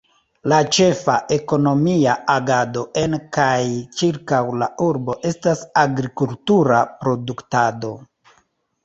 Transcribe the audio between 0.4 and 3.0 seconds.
La ĉefa ekonomia agado